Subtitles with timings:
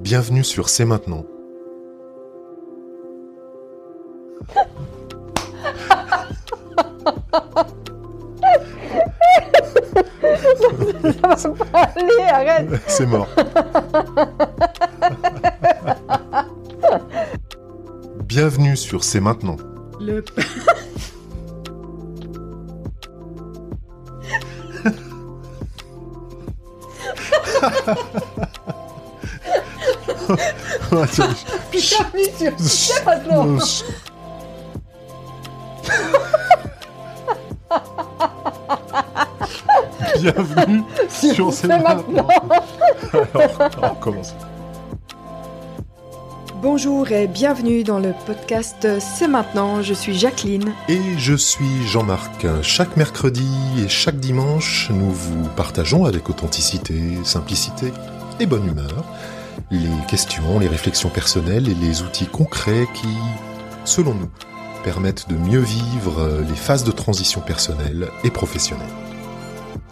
[0.00, 1.24] Bienvenue sur C'est maintenant.
[11.36, 12.68] Ça va pas aller, arrête.
[12.86, 13.28] C'est mort.
[18.24, 19.56] Bienvenue sur C'est maintenant.
[20.00, 20.24] Le...
[30.90, 33.58] Bienvenue sur C'est maintenant.
[33.58, 33.84] je-
[40.20, 42.26] Bienvenue sur C'est C'est maintenant.
[42.26, 42.28] maintenant.
[43.34, 44.34] Alors, on commence.
[46.60, 49.80] Bonjour et bienvenue dans le podcast C'est maintenant.
[49.82, 50.72] Je suis Jacqueline.
[50.88, 52.46] Et je suis Jean-Marc.
[52.62, 53.46] Chaque mercredi
[53.84, 57.92] et chaque dimanche, nous vous partageons avec authenticité, simplicité
[58.40, 59.04] et bonne humeur
[59.70, 63.08] les questions, les réflexions personnelles et les outils concrets qui,
[63.84, 64.30] selon nous,
[64.84, 68.86] permettent de mieux vivre les phases de transition personnelle et professionnelle.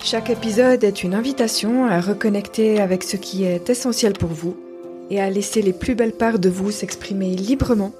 [0.03, 4.57] Chaque épisode est une invitation à reconnecter avec ce qui est essentiel pour vous
[5.11, 7.93] et à laisser les plus belles parts de vous s'exprimer librement.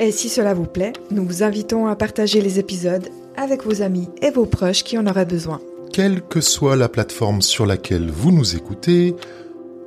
[0.00, 4.08] Et si cela vous plaît, nous vous invitons à partager les épisodes avec vos amis
[4.22, 5.60] et vos proches qui en auraient besoin.
[5.92, 9.14] Quelle que soit la plateforme sur laquelle vous nous écoutez,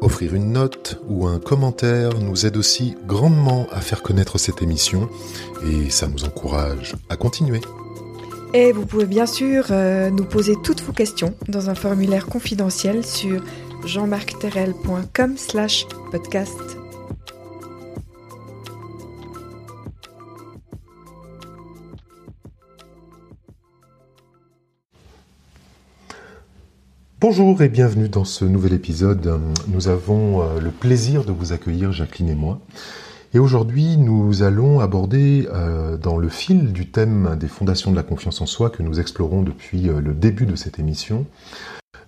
[0.02, 5.10] offrir une note ou un commentaire nous aide aussi grandement à faire connaître cette émission
[5.66, 7.62] et ça nous encourage à continuer.
[8.54, 13.06] Et vous pouvez bien sûr euh, nous poser toutes vos questions dans un formulaire confidentiel
[13.06, 13.44] sur
[13.86, 16.87] jeanmarcterrel.com slash podcast.
[27.20, 29.42] Bonjour et bienvenue dans ce nouvel épisode.
[29.70, 32.60] Nous avons euh, le plaisir de vous accueillir, Jacqueline et moi.
[33.34, 38.04] Et aujourd'hui, nous allons aborder euh, dans le fil du thème des fondations de la
[38.04, 41.26] confiance en soi que nous explorons depuis euh, le début de cette émission.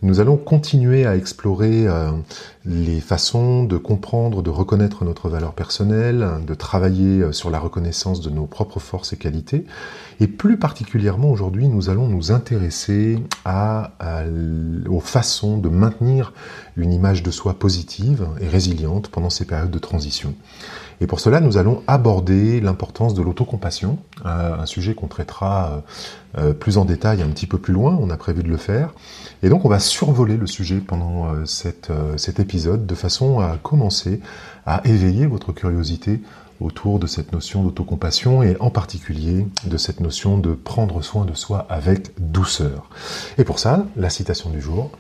[0.01, 2.11] Nous allons continuer à explorer euh,
[2.65, 8.21] les façons de comprendre, de reconnaître notre valeur personnelle, de travailler euh, sur la reconnaissance
[8.21, 9.65] de nos propres forces et qualités.
[10.21, 13.19] Et plus particulièrement aujourd'hui, nous allons nous intéresser
[14.89, 16.33] aux façons de maintenir
[16.77, 20.33] une image de soi positive et résiliente pendant ces périodes de transition.
[21.01, 25.83] Et pour cela, nous allons aborder l'importance de l'autocompassion, euh, un sujet qu'on traitera
[26.37, 28.57] euh, euh, plus en détail un petit peu plus loin, on a prévu de le
[28.57, 28.93] faire.
[29.41, 34.19] Et donc on va survoler le sujet pendant cet épisode de façon à commencer
[34.65, 36.19] à éveiller votre curiosité
[36.59, 41.33] autour de cette notion d'autocompassion et en particulier de cette notion de prendre soin de
[41.33, 42.89] soi avec douceur.
[43.37, 44.91] Et pour ça, la citation du jour,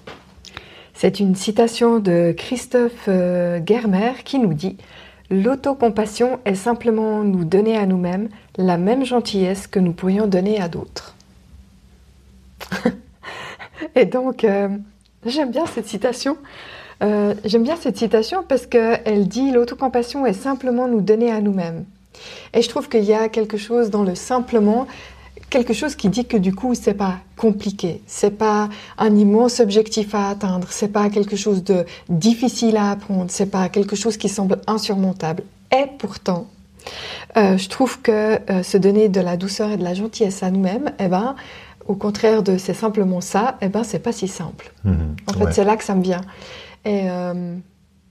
[0.93, 4.77] C'est une citation de Christophe Germer qui nous dit
[5.31, 10.67] L'autocompassion est simplement nous donner à nous-mêmes la même gentillesse que nous pourrions donner à
[10.67, 11.15] d'autres.
[13.95, 14.69] Et donc, euh,
[15.25, 16.37] j'aime bien cette citation.
[17.01, 21.85] Euh, j'aime bien cette citation parce qu'elle dit l'autocompassion est simplement nous donner à nous-mêmes.
[22.53, 24.87] Et je trouve qu'il y a quelque chose dans le simplement,
[25.49, 30.13] quelque chose qui dit que du coup c'est pas compliqué, c'est pas un immense objectif
[30.15, 34.29] à atteindre, c'est pas quelque chose de difficile à apprendre, c'est pas quelque chose qui
[34.29, 35.43] semble insurmontable.
[35.71, 36.47] Et pourtant,
[37.37, 40.51] euh, je trouve que euh, se donner de la douceur et de la gentillesse à
[40.51, 41.35] nous-mêmes, eh ben,
[41.87, 44.71] au contraire de c'est simplement ça, eh ben c'est pas si simple.
[44.85, 45.51] En fait, Ouais.
[45.51, 46.21] c'est là que ça me vient.
[46.85, 47.55] Et euh,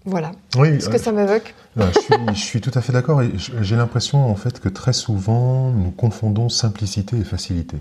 [0.09, 0.33] voilà.
[0.57, 1.55] Oui, Ce que ça m'évoque?
[1.77, 3.31] Non, je, suis, je suis tout à fait d'accord et
[3.61, 7.77] j'ai l'impression en fait que très souvent nous confondons simplicité et facilité.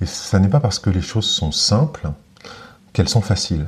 [0.00, 2.10] Et ça n'est pas parce que les choses sont simples
[2.92, 3.66] qu'elles sont faciles.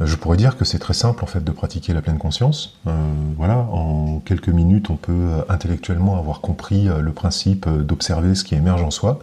[0.00, 2.78] Euh, Je pourrais dire que c'est très simple en fait de pratiquer la pleine conscience.
[2.86, 2.92] Euh,
[3.36, 8.34] voilà, en quelques minutes, on peut euh, intellectuellement avoir compris euh, le principe euh, d'observer
[8.34, 9.20] ce qui émerge en soi,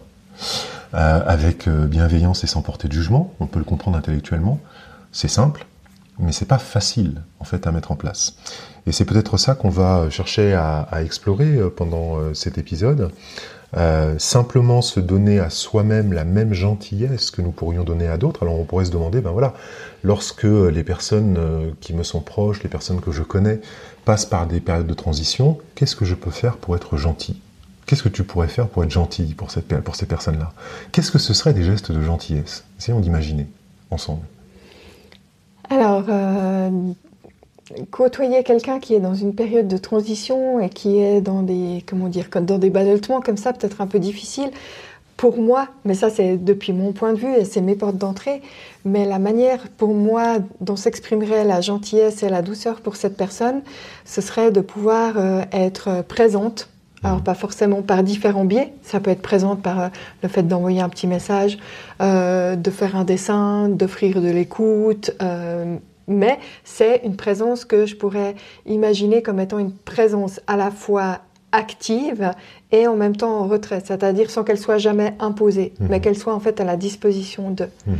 [0.94, 3.32] euh, avec euh, bienveillance et sans porter de jugement.
[3.40, 4.58] On peut le comprendre intellectuellement.
[5.12, 5.66] C'est simple,
[6.20, 8.36] mais c'est pas facile en fait à mettre en place.
[8.86, 13.10] Et c'est peut-être ça qu'on va chercher à, explorer euh, pendant euh, cet épisode.
[13.76, 18.42] Euh, simplement se donner à soi-même la même gentillesse que nous pourrions donner à d'autres.
[18.42, 19.54] Alors on pourrait se demander, ben voilà,
[20.02, 21.38] lorsque les personnes
[21.80, 23.60] qui me sont proches, les personnes que je connais,
[24.04, 27.40] passent par des périodes de transition, qu'est-ce que je peux faire pour être gentil?
[27.86, 29.48] Qu'est-ce que tu pourrais faire pour être gentil pour,
[29.84, 30.52] pour ces personnes-là?
[30.90, 32.64] Qu'est-ce que ce serait des gestes de gentillesse?
[32.76, 33.46] Essayons d'imaginer
[33.92, 34.22] ensemble.
[35.70, 36.70] Alors, euh,
[37.90, 42.08] côtoyer quelqu'un qui est dans une période de transition et qui est dans des, comment
[42.08, 44.50] dire, comme dans des ballottements comme ça, peut-être un peu difficile.
[45.16, 48.40] pour moi, mais ça c'est depuis mon point de vue et c'est mes portes d'entrée,
[48.86, 53.60] mais la manière pour moi dont s'exprimerait la gentillesse et la douceur pour cette personne,
[54.06, 56.68] ce serait de pouvoir euh, être présente.
[57.02, 57.24] Alors mmh.
[57.24, 59.88] pas forcément par différents biais, ça peut être présente par euh,
[60.22, 61.58] le fait d'envoyer un petit message,
[62.02, 65.10] euh, de faire un dessin, d'offrir de l'écoute,
[66.08, 68.34] mais c'est une présence que je pourrais
[68.66, 71.20] imaginer comme étant une présence à la fois
[71.52, 72.32] active
[72.72, 75.86] et en même temps en retrait, c'est-à-dire sans qu'elle soit jamais imposée, mmh.
[75.88, 77.68] mais qu'elle soit en fait à la disposition de.
[77.86, 77.92] Mmh.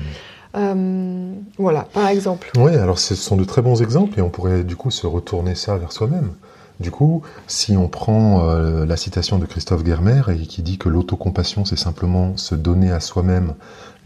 [0.57, 2.51] Euh, voilà, par exemple.
[2.59, 5.55] Oui, alors ce sont de très bons exemples et on pourrait du coup se retourner
[5.55, 6.33] ça vers soi-même.
[6.81, 10.89] Du coup, si on prend euh, la citation de Christophe Germer et qui dit que
[10.89, 13.55] l'autocompassion, c'est simplement se donner à soi-même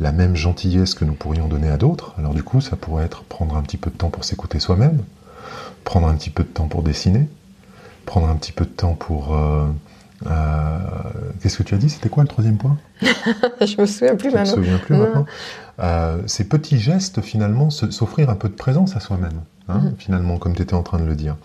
[0.00, 3.22] la même gentillesse que nous pourrions donner à d'autres, alors du coup, ça pourrait être
[3.22, 5.04] prendre un petit peu de temps pour s'écouter soi-même,
[5.84, 7.28] prendre un petit peu de temps pour dessiner,
[8.06, 9.36] prendre un petit peu de temps pour...
[9.36, 9.66] Euh,
[11.40, 11.90] qu'est-ce que tu as dit?
[11.90, 12.76] C'était quoi le troisième point?
[13.02, 14.54] Je me souviens plus maintenant.
[14.54, 15.26] Je me souviens plus maintenant?
[15.80, 19.94] Euh, ces petits gestes, finalement, s'offrir un peu de présence à soi-même, hein, mhm.
[19.98, 21.36] finalement, comme tu étais en train de le dire.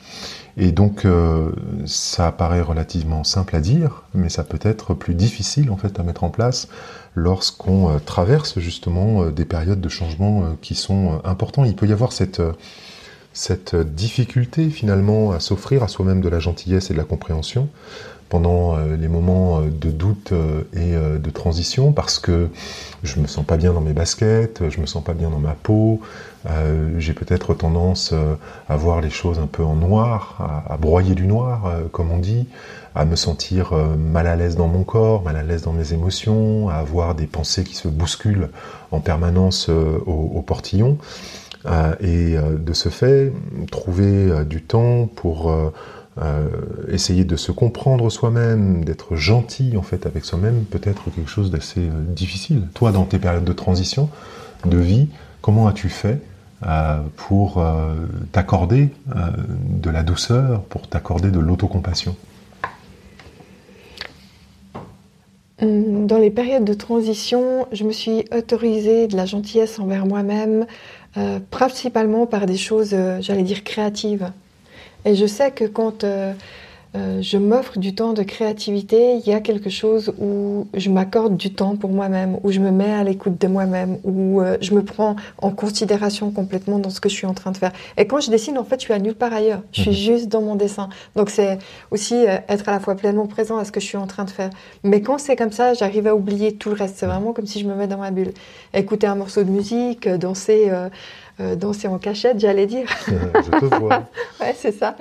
[0.57, 1.51] Et donc, euh,
[1.85, 6.03] ça paraît relativement simple à dire, mais ça peut être plus difficile, en fait, à
[6.03, 6.67] mettre en place
[7.15, 11.65] lorsqu'on euh, traverse, justement, des périodes de changement qui sont importants.
[11.65, 12.41] Il peut y avoir cette
[13.31, 17.69] cette difficulté finalement à s'offrir à soi-même de la gentillesse et de la compréhension,
[18.29, 22.49] pendant euh, les moments euh, de doute euh, et de transition parce que
[23.03, 25.53] je me sens pas bien dans mes baskets, je me sens pas bien dans ma
[25.53, 25.99] peau,
[26.97, 28.13] j'ai peut-être tendance
[28.69, 32.47] à voir les choses un peu en noir, à, broyer du noir, comme on dit,
[32.95, 36.69] à me sentir mal à l'aise dans mon corps, mal à l'aise dans mes émotions,
[36.69, 38.49] à avoir des pensées qui se bousculent
[38.91, 40.97] en permanence au, portillon.
[42.01, 43.33] et de ce fait,
[43.69, 45.51] trouver du temps pour
[46.21, 46.49] euh,
[46.89, 51.49] essayer de se comprendre soi-même, d'être gentil en fait avec soi-même, peut être quelque chose
[51.49, 52.67] d'assez euh, difficile.
[52.73, 54.09] Toi, dans tes périodes de transition,
[54.65, 55.07] de vie,
[55.41, 56.21] comment as-tu fait
[56.65, 57.63] euh, pour
[58.31, 62.15] t'accorder de la douceur, pour t'accorder de l'autocompassion?
[65.61, 70.65] Hum, dans les périodes de transition, je me suis autorisée de la gentillesse envers moi-même,
[71.49, 74.31] principalement par des choses, j'allais dire, créatives.
[75.05, 76.33] Et je sais que quand euh,
[76.95, 81.37] euh, je m'offre du temps de créativité, il y a quelque chose où je m'accorde
[81.37, 84.73] du temps pour moi-même, où je me mets à l'écoute de moi-même, où euh, je
[84.73, 87.73] me prends en considération complètement dans ce que je suis en train de faire.
[87.97, 89.61] Et quand je dessine, en fait, je suis à nulle part ailleurs.
[89.71, 89.97] Je suis mhm.
[89.97, 90.89] juste dans mon dessin.
[91.15, 91.59] Donc c'est
[91.91, 94.31] aussi être à la fois pleinement présent à ce que je suis en train de
[94.31, 94.49] faire.
[94.83, 96.95] Mais quand c'est comme ça, j'arrive à oublier tout le reste.
[96.97, 98.33] C'est vraiment comme si je me mets dans ma bulle.
[98.73, 100.71] Écouter un morceau de musique, danser
[101.39, 102.87] euh, danser en cachette, j'allais dire.
[103.07, 104.07] Je te vois.
[104.41, 104.95] ouais, c'est ça.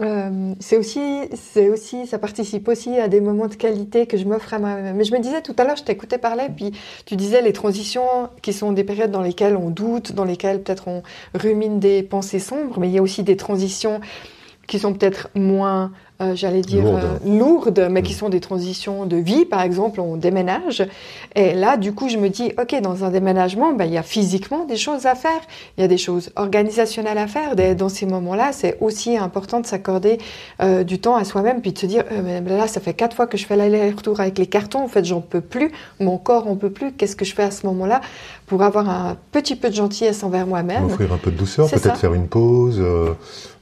[0.00, 4.24] Euh, c'est aussi, c'est aussi, ça participe aussi à des moments de qualité que je
[4.24, 4.96] m'offre à moi-même.
[4.96, 6.72] Mais je me disais tout à l'heure, je t'écoutais parler, puis
[7.06, 10.88] tu disais les transitions qui sont des périodes dans lesquelles on doute, dans lesquelles peut-être
[10.88, 11.02] on
[11.34, 14.00] rumine des pensées sombres, mais il y a aussi des transitions
[14.66, 19.16] qui sont peut-être moins euh, j'allais dire, euh, lourdes, mais qui sont des transitions de
[19.16, 19.44] vie.
[19.44, 20.84] Par exemple, on déménage.
[21.36, 24.02] Et là, du coup, je me dis, OK, dans un déménagement, ben, il y a
[24.02, 25.40] physiquement des choses à faire.
[25.76, 27.54] Il y a des choses organisationnelles à faire.
[27.76, 30.18] Dans ces moments-là, c'est aussi important de s'accorder
[30.60, 33.38] euh, du temps à soi-même, puis de se dire, là, ça fait quatre fois que
[33.38, 34.82] je fais l'aller-retour avec les cartons.
[34.82, 35.70] En fait, j'en peux plus.
[36.00, 36.90] Mon corps en peut plus.
[36.92, 38.00] Qu'est-ce que je fais à ce moment-là?
[38.48, 41.96] Pour avoir un petit peu de gentillesse envers moi-même Offrir un peu de douceur, peut-être
[41.96, 42.82] faire une pause,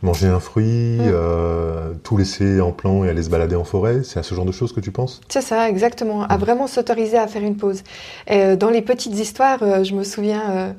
[0.03, 1.99] manger un fruit, mm.
[2.03, 4.53] tout laisser en plan et aller se balader en forêt C'est à ce genre de
[4.53, 5.21] choses que tu penses?
[5.29, 6.23] C'est ça, exactement.
[6.23, 7.83] À vraiment s'autoriser à faire une pause.
[8.31, 10.75] Euh, dans les petites histoires, euh, je me souviens,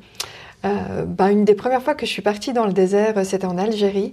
[0.65, 3.57] euh, ben, une des premières fois que je suis partie dans le désert, c'était en
[3.57, 4.11] Algérie.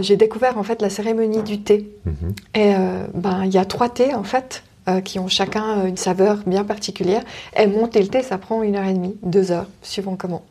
[0.00, 1.90] j'ai découvert en fait la cérémonie du thé.
[2.04, 2.34] Mhm.
[2.54, 2.74] Et
[3.14, 4.62] ben il y a trois thés en fait
[5.04, 7.22] qui ont chacun une saveur bien particulière.
[7.58, 10.42] Et monter le thé, ça prend une heure et demie, deux heures, suivant comment.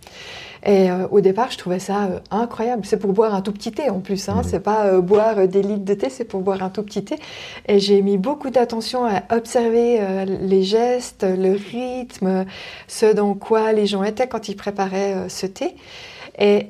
[0.65, 2.85] Et euh, au départ, je trouvais ça euh, incroyable.
[2.85, 4.27] C'est pour boire un tout petit thé en plus.
[4.29, 4.41] Hein.
[4.43, 7.17] C'est pas euh, boire des litres de thé, c'est pour boire un tout petit thé.
[7.67, 12.45] Et j'ai mis beaucoup d'attention à observer les gestes, le rythme,
[12.87, 15.75] ce dans quoi les gens étaient quand ils préparaient ce thé.
[16.39, 16.67] Et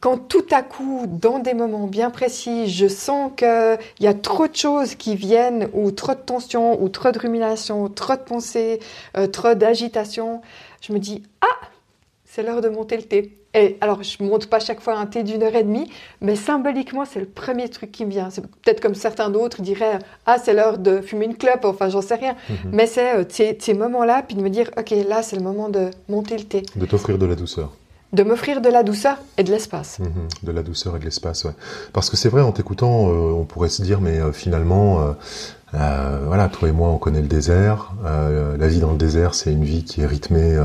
[0.00, 4.48] quand tout à coup, dans des moments bien précis, je sens qu'il y a trop
[4.48, 8.80] de choses qui viennent, ou trop de tensions, ou trop de rumination, trop de pensées,
[9.32, 10.40] trop d'agitation,
[10.80, 11.66] je me dis Ah,
[12.24, 13.36] c'est l'heure de monter le thé.
[13.52, 15.90] Et alors, je monte pas chaque fois un thé d'une heure et demie,
[16.20, 18.30] mais symboliquement, c'est le premier truc qui me vient.
[18.30, 22.02] C'est peut-être comme certains d'autres diraient Ah, c'est l'heure de fumer une clope, enfin, j'en
[22.02, 22.36] sais rien.
[22.48, 22.70] Mhm.
[22.72, 25.90] Mais c'est euh, ces, moments-là, puis de me dire Ok, là, c'est le moment de
[26.08, 26.62] monter le thé.
[26.76, 27.72] De t'offrir de la douceur.
[28.12, 29.98] De m'offrir de la douceur et de l'espace.
[30.00, 31.52] Mhm, de la douceur et de l'espace, ouais.
[31.92, 35.14] Parce que c'est vrai, en t'écoutant, euh, on pourrait se dire, mais euh, finalement,
[35.74, 37.92] euh, voilà, toi et moi, on connaît le désert.
[38.04, 40.58] la vie dans le désert, c'est une vie qui est rythmée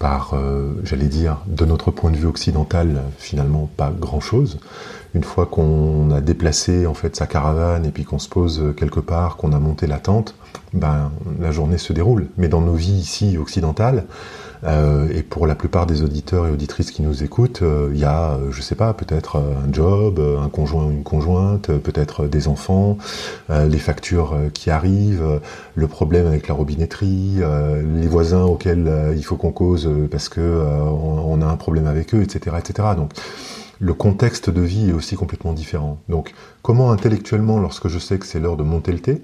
[0.00, 0.34] par,
[0.82, 4.58] j'allais dire, de notre point de vue occidental, finalement, pas grand-chose.
[5.14, 8.98] Une fois qu'on a déplacé en fait sa caravane et puis qu'on se pose quelque
[8.98, 10.34] part, qu'on a monté la tente,
[10.74, 12.26] ben la journée se déroule.
[12.36, 14.06] Mais dans nos vies ici occidentales,
[14.64, 18.04] euh, et pour la plupart des auditeurs et auditrices qui nous écoutent, euh, il y
[18.04, 22.48] a, euh, je sais pas, peut-être un job, un conjoint ou une conjointe, peut-être des
[22.48, 22.98] enfants,
[23.48, 25.40] les factures qui arrivent,
[25.74, 27.40] le problème avec la robinetterie,
[27.94, 32.22] les voisins auxquels il faut qu'on cause parce que on, a un problème avec eux,
[32.22, 32.88] etc., etc.
[32.96, 33.12] Donc
[33.78, 35.98] le contexte de vie est aussi complètement différent.
[36.08, 36.32] Donc,
[36.62, 39.22] comment intellectuellement, lorsque je sais que c'est l'heure de monter le thé,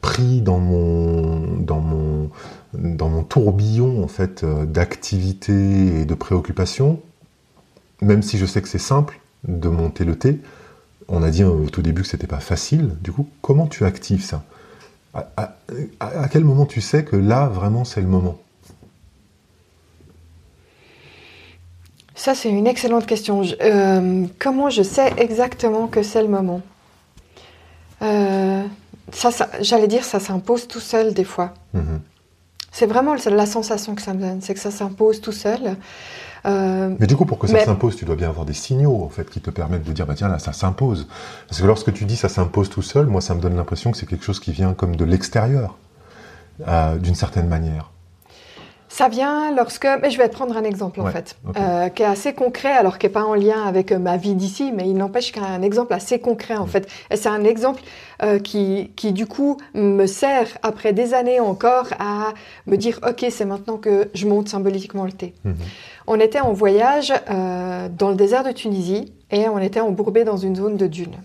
[0.00, 2.30] pris dans mon, dans mon,
[2.74, 7.00] dans mon tourbillon en fait euh, d'activités et de préoccupations,
[8.00, 10.40] même si je sais que c'est simple de monter le thé,
[11.08, 12.96] on a dit au tout début que c'était pas facile.
[13.02, 14.44] Du coup, comment tu actives ça?
[15.12, 15.56] À,
[16.30, 18.38] quel moment tu sais que là vraiment c'est le moment?
[22.14, 23.42] Ça c'est une excellente question.
[23.60, 26.60] Euh, comment je sais exactement que c'est le moment?
[28.02, 28.62] Euh,
[29.12, 31.54] ça, j'allais dire, ça s'impose tout seul des fois.
[31.74, 31.98] Mm-hmm.
[32.72, 35.76] C'est vraiment la sensation que ça me donne, c'est que ça s'impose tout seul.
[36.46, 39.08] Euh, mais du coup, pour que ça s'impose, tu dois bien avoir des signaux en
[39.08, 41.06] fait qui te permettent de dire bah tiens là ça s'impose.
[41.48, 43.98] Parce que lorsque tu dis ça s'impose tout seul, moi ça me donne l'impression que
[43.98, 45.76] c'est quelque chose qui vient comme de l'extérieur,
[46.66, 47.90] euh, d'une certaine manière.
[49.00, 52.06] Ça vient lorsque, mais je vais te prendre un exemple en fait, euh, qui est
[52.06, 54.92] assez concret, alors qui n'est pas en lien avec euh, ma vie d'ici, mais il
[54.92, 56.86] n'empêche qu'un exemple assez concret en fait.
[57.10, 57.80] Et c'est un exemple
[58.22, 62.34] euh, qui, qui du coup me sert après des années encore à
[62.66, 65.32] me dire, ok, c'est maintenant que je monte symboliquement le thé.
[65.44, 65.54] Mhm.
[66.06, 70.56] On était en voyage dans le désert de Tunisie et on était embourbé dans une
[70.56, 71.16] zone de dunes.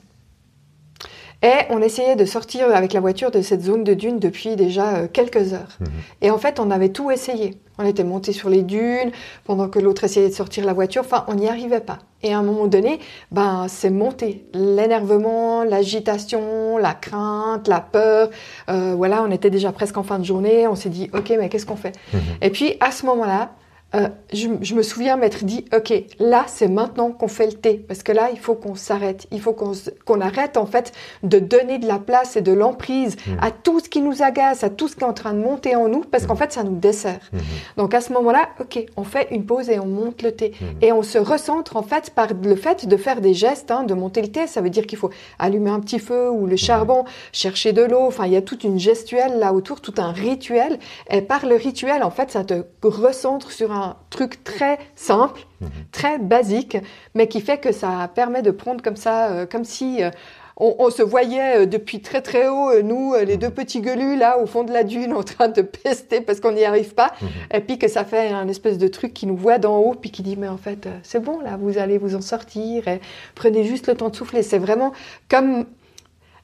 [1.46, 4.96] Et on essayait de sortir avec la voiture de cette zone de dunes depuis déjà
[4.96, 5.78] euh, quelques heures.
[5.80, 5.88] Mhm.
[6.24, 7.60] Et en fait, on avait tout essayé.
[7.78, 9.12] On était monté sur les dunes
[9.44, 11.04] pendant que l'autre essayait de sortir la voiture.
[11.06, 12.00] Enfin, on n'y arrivait pas.
[12.24, 12.98] Et à un moment donné,
[13.32, 14.48] ben, c'est monté.
[14.56, 18.32] L'énervement, l'agitation, la crainte, la peur.
[18.70, 20.68] Euh, voilà, on était déjà presque en fin de journée.
[20.68, 21.96] On s'est dit, OK, mais qu'est-ce qu'on fait?
[22.12, 22.20] Mhm.
[22.42, 23.52] Et puis, à ce moment-là,
[23.96, 28.04] euh, je, me souviens m'être dit, ok, là c'est maintenant qu'on fait le thé, parce
[28.04, 30.92] que là il faut qu'on s'arrête, il faut qu'on arrête en fait
[31.24, 33.32] de donner de la place et de l'emprise mmh.
[33.42, 35.76] à tout ce qui nous agace, à tout ce qui est en train de monter
[35.76, 36.38] en nous, parce qu'en mmh.
[36.38, 37.20] fait ça nous dessert.
[37.32, 37.38] Mmh.
[37.78, 40.92] Donc à ce moment-là, ok, on fait une pause et on monte le thé, et
[40.92, 44.22] on se recentre en fait par le fait de faire des gestes, hein, de monter
[44.22, 47.72] le thé, ça veut dire qu'il faut allumer un petit feu ou le charbon, chercher
[47.72, 51.22] de l'eau, enfin il y a toute une gestuelle là autour, tout un rituel, et
[51.22, 55.70] par le rituel en fait ça te recentre sur un truc très simple, mhm.
[55.92, 56.78] très basique,
[57.14, 60.10] mais qui fait que ça permet de prendre comme ça, euh, comme si euh,
[60.58, 64.46] on, se voyait euh, depuis très très haut, nous, les deux petits gueulus là au
[64.46, 67.30] fond de la dune en train de pester parce qu'on n'y arrive pas, mhm.
[67.54, 70.12] et puis que ça fait un espèce de truc qui nous voit d'en haut, puis
[70.12, 73.02] qui dit mais en fait c'est bon là, vous allez vous en sortir, et
[73.36, 74.44] prenez juste le temps de souffler.
[74.44, 74.92] C'est vraiment
[75.30, 75.66] comme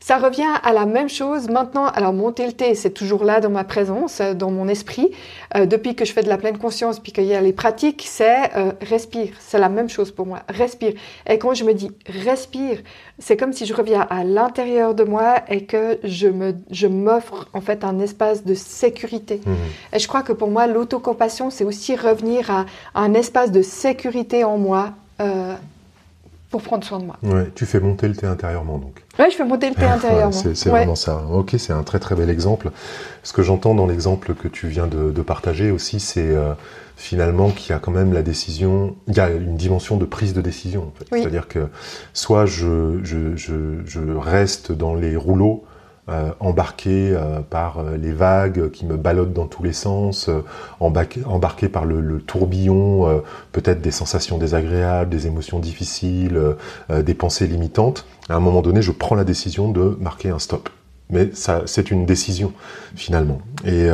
[0.01, 1.85] ça revient à la même chose maintenant.
[1.85, 5.11] Alors monter le thé, c'est toujours là dans ma présence, euh, dans mon esprit.
[5.55, 8.03] Euh, depuis que je fais de la pleine conscience, puis qu'il y a les pratiques,
[8.07, 9.29] c'est euh, respire.
[9.39, 10.39] C'est la même chose pour moi.
[10.49, 10.93] Respire.
[11.29, 12.79] Et quand je me dis respire,
[13.19, 17.47] c'est comme si je reviens à l'intérieur de moi et que je me, je m'offre
[17.53, 19.39] en fait un espace de sécurité.
[19.45, 19.51] Mmh.
[19.93, 22.65] Et je crois que pour moi, l'autocompassion, c'est aussi revenir à,
[22.95, 24.93] un espace de sécurité en moi.
[25.19, 25.53] Euh,
[26.51, 27.17] pour prendre soin de moi.
[27.23, 29.03] Ouais, tu fais monter le thé intérieurement donc.
[29.17, 30.31] Oui, je fais monter le thé intérieurement.
[30.31, 31.23] c'est vraiment ça.
[31.31, 32.69] Ok, c'est un très très bel exemple.
[33.23, 36.53] Ce que j'entends dans l'exemple que tu viens de, partager aussi, c'est euh,
[36.97, 40.33] finalement qu'il y a quand même la décision, il y a une dimension de prise
[40.33, 40.83] de décision.
[40.83, 41.05] En fait.
[41.21, 41.69] C'est-à-dire que
[42.13, 45.63] soit je, je, je, je, reste dans les rouleaux
[46.11, 50.29] euh, embarqué euh, par euh, les vagues qui me ballottent dans tous les sens,
[50.81, 56.39] embarqué, par le, tourbillon, peut-être des sensations désagréables, des émotions difficiles,
[56.89, 58.05] des pensées limitantes.
[58.29, 60.69] À un moment donné, je prends la décision de marquer un stop.
[61.09, 62.53] Mais c'est une décision
[62.95, 63.41] finalement.
[63.65, 63.89] Et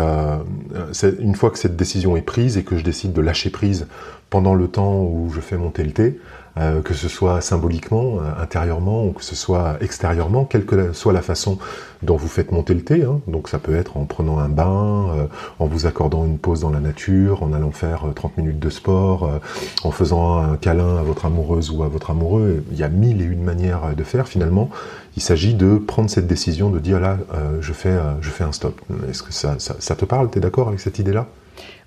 [1.19, 3.87] une fois que cette décision est prise et que je décide de lâcher prise
[4.29, 6.19] pendant le temps où je fais monter le thé,
[6.59, 11.13] euh, que ce soit symboliquement, euh, intérieurement, ou que ce soit extérieurement, quelle que soit
[11.13, 11.59] la façon
[12.01, 13.03] dont vous faites monter le thé.
[13.03, 13.19] Hein.
[13.27, 15.25] Donc ça peut être en prenant un bain, euh,
[15.59, 19.29] en vous accordant une pause dans la nature, en allant faire 30 minutes de sport,
[19.83, 22.63] en faisant un câlin à votre amoureuse ou à votre amoureux.
[22.71, 24.69] Il y a mille et une manières de faire finalement.
[25.15, 27.17] Il s'agit de prendre cette décision de dire là,
[27.61, 28.79] je, fais, je fais un stop.
[29.09, 30.29] Est-ce que ça, ça, te parle?
[30.29, 31.27] Tu es d'accord avec cette idée-là?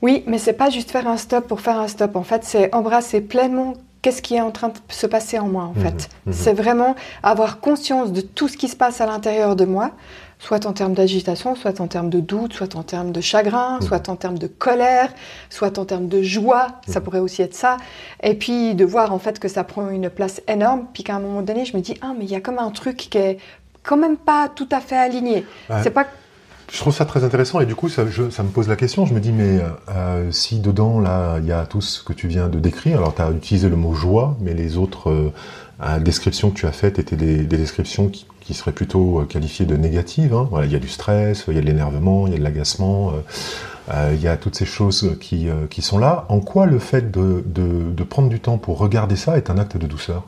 [0.02, 2.16] Oui, mais c'est pas juste faire un stop pour faire un stop.
[2.16, 5.64] En fait, c'est embrasser pleinement qu'est-ce qui est en train de se passer en moi,
[5.64, 6.08] en Mhm, fait.
[6.26, 6.32] mhm.
[6.32, 9.90] C'est vraiment avoir conscience de tout ce qui se passe à l'intérieur de moi,
[10.38, 13.86] soit en termes d'agitation, soit en termes de doute, soit en termes de chagrin, Mhm.
[13.86, 15.12] soit en termes de colère,
[15.50, 17.76] soit en termes de joie, ça pourrait aussi être ça.
[18.22, 21.20] Et puis de voir en fait que ça prend une place énorme, puis qu'à un
[21.20, 23.36] moment donné, je me dis, ah, mais il y a comme un truc qui est
[23.82, 25.44] quand même pas tout à fait aligné.
[25.68, 25.76] Ouais.
[25.82, 26.06] C'est pas
[26.72, 29.20] Je trouve ça très intéressant et du coup ça, me pose la question, je me
[29.20, 32.60] dis mais euh, si dedans là il y a tout ce que tu viens de
[32.60, 36.66] décrire, alors tu as utilisé le mot joie, mais les autres euh, descriptions que tu
[36.66, 40.34] as faites étaient des, des descriptions qui, seraient plutôt euh, qualifiées de négatives.
[40.34, 40.48] hein.
[40.50, 42.42] Voilà, il y a du stress, il y a de l'énervement, il y a de
[42.42, 43.12] l'agacement,
[44.12, 46.24] il y a toutes ces choses qui, sont là.
[46.28, 49.86] En quoi le fait de prendre du temps pour regarder ça est un acte de
[49.86, 50.24] douceur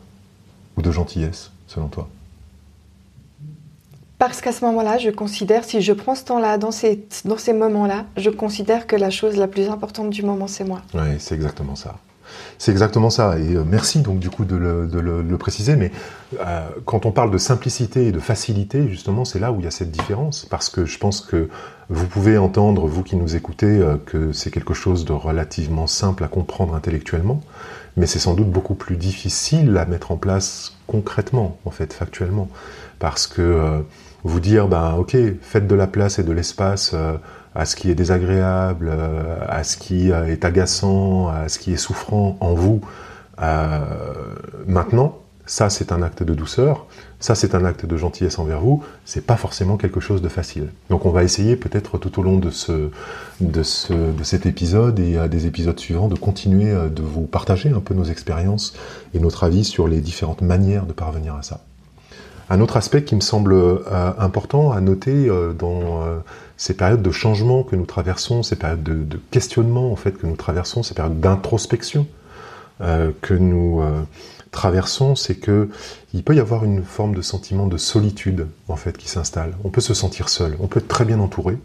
[0.76, 2.08] ou de gentillesse selon toi?
[4.22, 7.52] Parce qu'à ce moment-là, je considère, si je prends ce temps-là, dans ces, dans ces
[7.52, 10.80] moments-là, je considère que la chose la plus importante du moment, c'est moi.
[10.94, 11.96] Oui, c'est exactement ça.
[12.56, 13.36] C'est exactement ça.
[13.40, 15.74] Et euh, merci donc du coup de le, de le- préciser.
[15.74, 15.90] Mais
[16.38, 19.66] euh, quand on parle de simplicité et de facilité, justement, c'est là où il y
[19.66, 20.46] a cette différence.
[20.48, 21.48] Parce que je pense que
[21.88, 26.22] vous pouvez entendre, vous qui nous écoutez, euh, que c'est quelque chose de relativement simple
[26.22, 27.40] à comprendre intellectuellement.
[27.96, 32.48] Mais c'est sans doute beaucoup plus difficile à mettre en place concrètement, en fait, factuellement.
[33.00, 33.82] Parce que
[34.24, 37.16] vous dire, ben ok, faites de la place et de l'espace euh,
[37.54, 41.72] à ce qui est désagréable, euh, à ce qui euh, est agaçant, à ce qui
[41.72, 42.80] est souffrant en vous,
[44.68, 46.86] maintenant, ça c'est un acte de douceur,
[47.18, 50.68] ça c'est un acte de gentillesse envers vous, c'est pas forcément quelque chose de facile.
[50.90, 52.90] Donc on va essayer peut-être tout au long de, ce,
[53.40, 57.80] de, ce, de cet épisode et des épisodes suivants de continuer de vous partager un
[57.80, 58.74] peu nos expériences
[59.12, 61.62] et notre avis sur les différentes manières de parvenir à ça.
[62.52, 63.78] Un autre aspect qui me semble euh,
[64.18, 66.18] important à noter euh, dans euh,
[66.58, 70.36] ces périodes de changement que nous traversons, ces périodes de, questionnement en fait que nous
[70.36, 72.06] traversons, ces périodes d'introspection
[73.20, 73.80] que nous
[74.50, 75.68] traversons, c'est que
[76.14, 79.52] il peut y avoir une forme de sentiment de solitude en fait qui s'installe.
[79.62, 81.58] On peut se sentir seul, on peut être très bien entouré,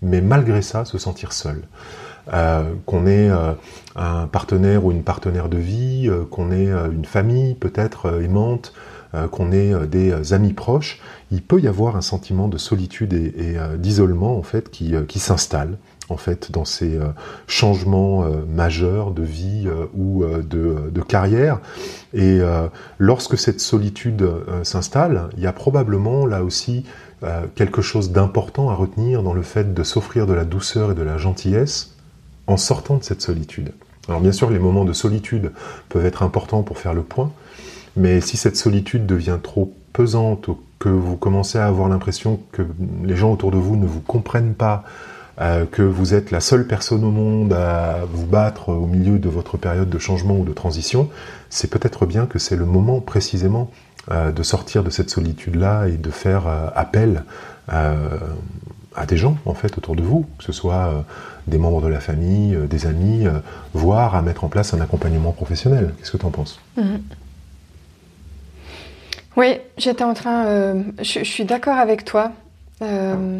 [0.00, 1.62] mais malgré ça se sentir seul.
[2.86, 3.30] Qu'on ait
[3.96, 8.72] un partenaire ou une partenaire de vie, qu'on ait une famille peut-être aimante,
[9.30, 13.12] qu'on ait euh, des euh, amis proches, il peut y avoir un sentiment de solitude
[13.12, 15.76] et, euh, d'isolement en fait qui, euh, qui s'installe
[16.08, 17.06] en fait dans ces euh,
[17.46, 21.60] changements euh, majeurs de vie euh, ou euh, de, de carrière.
[22.12, 26.84] Et euh, lorsque cette solitude euh, s'installe, il y a probablement là aussi
[27.22, 30.94] euh, quelque chose d'important à retenir dans le fait de s'offrir de la douceur et
[30.94, 31.94] de la gentillesse
[32.46, 33.72] en sortant de cette solitude.
[34.08, 35.52] Alors bien sûr, les moments de solitude
[35.88, 37.30] peuvent être importants pour faire le point,
[37.96, 42.62] mais si cette solitude devient trop pesante ou que vous commencez à avoir l'impression que
[43.04, 44.84] les gens autour de vous ne vous comprennent pas,
[45.40, 49.28] euh, que vous êtes la seule personne au monde à vous battre au milieu de
[49.28, 51.08] votre période de changement ou de transition,
[51.48, 53.70] c'est peut-être bien que c'est le moment précisément
[54.10, 57.24] euh, de sortir de cette solitude-là et de faire euh, appel
[57.68, 61.04] à des gens en fait autour de vous, que ce soit
[61.46, 63.24] des membres de la famille, des amis,
[63.72, 65.94] voire à mettre en place un accompagnement professionnel.
[65.96, 66.60] Qu'est-ce que tu en penses
[69.36, 70.46] Oui, j'étais en train.
[70.46, 72.32] euh, je, suis d'accord avec toi.
[72.82, 73.38] Euh,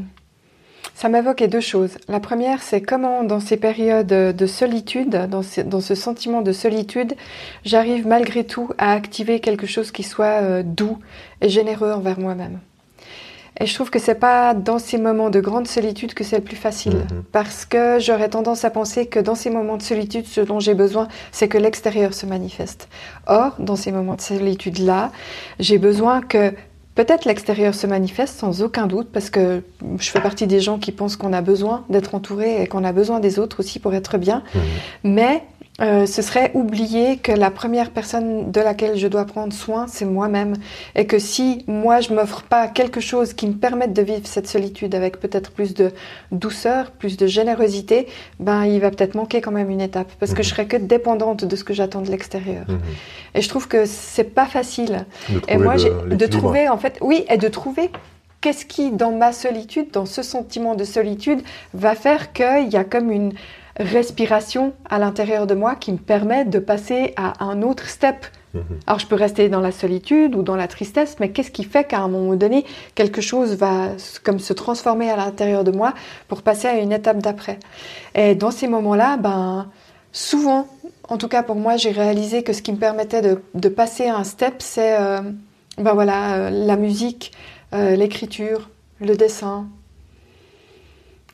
[0.95, 1.99] ça m'évoquait deux choses.
[2.09, 6.53] La première, c'est comment, dans ces périodes de solitude, dans ce, dans ce sentiment de
[6.53, 7.15] solitude,
[7.65, 10.99] j'arrive malgré tout à activer quelque chose qui soit euh, doux
[11.41, 12.61] et généreux envers moi-même.
[13.61, 16.43] Et je trouve que c'est pas dans ces moments de grande solitude que c'est le
[16.43, 16.95] plus facile.
[16.95, 17.25] Mhm.
[17.33, 20.75] Parce que j'aurais tendance à penser que dans ces moments de solitude, ce dont j'ai
[20.75, 22.89] besoin, c'est que l'extérieur se manifeste.
[23.27, 25.13] Or, dans ces moments de solitude-là,
[25.61, 26.53] j'ai besoin que
[26.95, 29.63] peut-être l'extérieur se manifeste sans aucun doute, parce que
[29.99, 32.93] je fais partie des gens qui pensent qu'on a besoin d'être entouré et qu'on a
[32.93, 34.43] besoin des autres aussi pour être bien.
[34.55, 34.63] Mhm.
[35.05, 35.45] Mais
[35.83, 40.05] euh, ce serait oublier que la première personne de laquelle je dois prendre soin, c'est
[40.05, 40.55] moi-même.
[40.95, 44.47] Et que si moi, je m'offre pas quelque chose qui me permette de vivre cette
[44.47, 45.93] solitude avec peut-être plus de
[46.31, 48.07] douceur, plus de générosité,
[48.39, 50.13] ben, il va peut-être manquer quand même une étape.
[50.21, 50.45] Parce que Mhm.
[50.45, 52.65] je serai que dépendante de ce que j'attends de l'extérieur.
[52.69, 52.79] Mhm.
[53.35, 55.05] Et je trouve que c'est pas facile.
[55.31, 57.91] De Et moi, de trouver, en fait, oui, et de trouver
[58.41, 61.41] qu'est-ce qui, dans ma solitude, dans ce sentiment de solitude,
[61.75, 63.33] va faire qu'il y a comme une
[63.77, 68.27] respiration à l'intérieur de moi qui me permet de passer à un autre step.
[68.55, 68.63] Mhm.
[68.87, 71.85] Alors, je peux rester dans la solitude ou dans la tristesse, mais qu'est-ce qui fait
[71.85, 73.89] qu'à un moment donné, quelque chose va
[74.25, 75.95] comme se transformer à l'intérieur de moi
[76.29, 77.59] pour passer à une étape d'après?
[78.15, 79.69] Et dans ces moments-là, ben,
[80.13, 80.69] souvent,
[81.09, 84.07] en tout cas pour moi, j'ai réalisé que ce qui me permettait de, de passer
[84.07, 85.21] à un step, c'est euh,
[85.79, 87.33] ben voilà, euh, la musique,
[87.75, 89.67] euh, l'écriture, le dessin.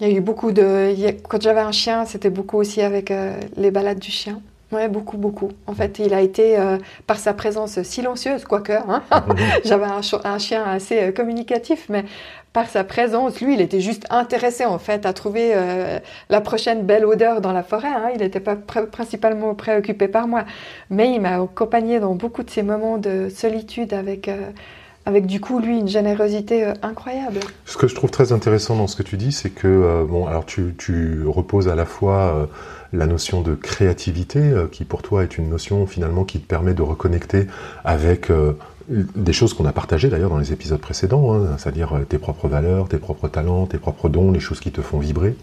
[0.00, 0.94] Il y a eu beaucoup de.
[1.28, 3.12] Quand j'avais un chien, c'était beaucoup aussi avec
[3.56, 4.40] les balades du chien.
[4.70, 5.50] Oui, beaucoup, beaucoup.
[5.66, 9.02] En fait, il a été, euh, par sa présence silencieuse, quoique, hein,
[9.64, 12.04] j'avais un, chien assez euh, communicatif, mais
[12.52, 16.82] par sa présence, lui, il était juste intéressé, en fait, à trouver euh, la prochaine
[16.82, 17.88] belle odeur dans la forêt.
[17.88, 18.11] Hein.
[18.14, 20.44] Il n'était pas principalement préoccupé par moi,
[20.90, 24.30] mais il m'a accompagné dans beaucoup de ces moments de solitude avec
[25.08, 27.40] avec du coup, lui, une générosité incroyable.
[27.64, 30.44] Ce que je trouve très intéressant dans ce que tu dis, c'est que, bon, alors
[30.44, 32.48] tu, tu, reposes à la fois
[32.92, 36.74] la notion de créativité, euh, qui pour toi est une notion finalement qui te permet
[36.74, 37.46] de reconnecter
[37.84, 38.52] avec euh,
[38.88, 42.48] des choses qu'on a partagées d'ailleurs dans les épisodes précédents, hein, c'est-à-dire euh, tes propres
[42.48, 45.36] valeurs, tes propres talents, tes propres dons, les choses qui te font vibrer.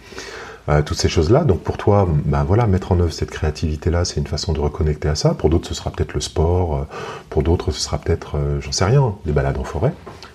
[0.85, 1.43] Toutes ces choses-là.
[1.43, 5.07] Donc pour toi, ben voilà, mettre en œuvre cette créativité-là, c'est une façon de reconnecter
[5.07, 5.33] à ça.
[5.33, 6.87] Pour d'autres, ce sera peut-être le sport.
[7.29, 9.93] pour d'autres, ce sera peut-être, j'en sais rien, des balades en forêt.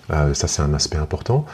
[0.09, 1.47] ça, c'est un aspect important.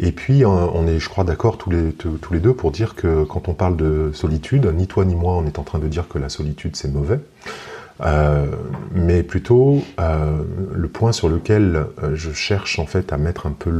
[0.00, 3.54] Et puis, on est, je crois, d'accord tous les, deux pour dire que quand on
[3.54, 6.28] parle de solitude, ni toi ni moi, on est en train de dire que la
[6.28, 7.20] solitude, c'est mauvais.
[8.00, 8.46] Euh,
[8.92, 10.42] mais plutôt euh,
[10.74, 13.70] le point sur lequel euh, je cherche en fait à mettre un peu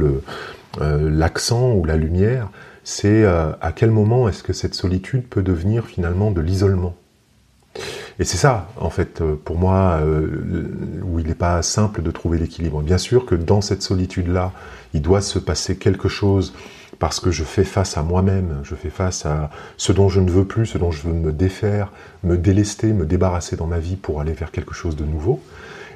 [0.79, 2.49] l'accent ou la lumière,
[2.85, 6.95] c'est à quel moment est-ce que cette solitude peut devenir finalement de l'isolement?
[8.19, 9.99] Et c'est ça, en fait, pour moi,
[11.03, 12.81] où il n'est pas simple de trouver l'équilibre.
[12.81, 14.53] Bien sûr que dans cette solitude-là,
[14.93, 16.53] il doit se passer quelque chose
[16.97, 20.31] parce que je fais face à moi-même, je fais face à ce dont je ne
[20.31, 21.91] veux plus, ce dont je veux me défaire,
[22.23, 25.41] me délester, me débarrasser dans ma vie pour aller vers quelque chose de nouveau.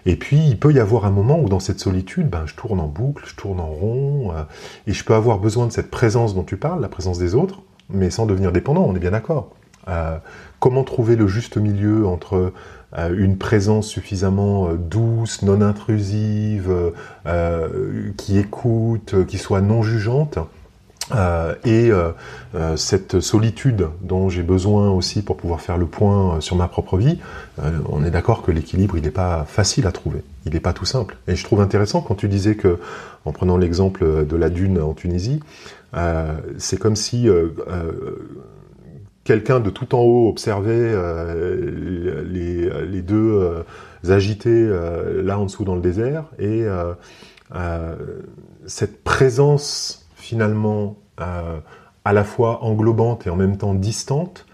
[0.05, 2.79] Et puis, il peut y avoir un moment où dans cette solitude, ben, je tourne
[2.79, 4.43] en boucle, je tourne en rond, euh,
[4.87, 7.61] et je peux avoir besoin de cette présence dont tu parles, la présence des autres,
[7.89, 9.51] mais sans devenir dépendant, on est bien d'accord.
[9.87, 10.17] Euh,
[10.59, 12.53] comment trouver le juste milieu entre
[12.97, 16.73] euh, une présence suffisamment douce, non intrusive,
[18.17, 20.39] qui écoute, qui soit non jugeante.
[21.65, 21.91] Et
[22.75, 27.19] cette solitude dont j'ai besoin aussi pour pouvoir faire le point sur ma propre vie,
[27.89, 30.85] on est d'accord que l'équilibre il n'est pas facile à trouver, il n'est pas tout
[30.85, 31.17] simple.
[31.27, 32.79] Et je trouve intéressant quand tu disais que,
[33.25, 35.39] en prenant l'exemple de la dune en Tunisie,
[36.57, 37.27] c'est comme si
[39.29, 43.61] quelqu'un de tout en haut observait euh, les, deux euh,
[44.11, 46.65] agités euh, là en dessous dans le désert et
[48.65, 54.45] cette présence finalement à la fois englobante et en même temps distante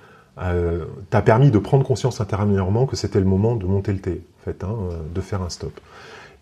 [1.10, 4.44] t'a permis de prendre conscience intérieurement que c'était le moment de monter le thé, en
[4.44, 4.76] fait, hein,
[5.14, 5.80] de faire un stop.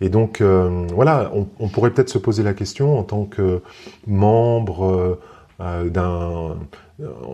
[0.01, 3.61] Et donc voilà, on, pourrait peut-être se poser la question en tant que
[4.07, 5.19] membre
[5.59, 6.55] d'un